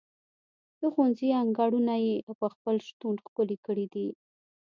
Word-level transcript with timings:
د 0.79 0.81
ښوونځي 0.93 1.27
انګړونه 1.41 1.95
یې 2.05 2.15
په 2.41 2.47
خپل 2.53 2.75
شتون 2.87 3.15
ښکلي 3.25 3.57
کړي 3.65 3.85
دي. 3.93 4.07